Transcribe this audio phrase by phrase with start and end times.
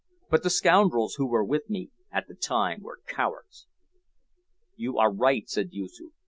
[0.31, 3.67] But the scoundrels who were with me at the time were cowards."
[4.75, 6.13] "You are right," said Yoosoof.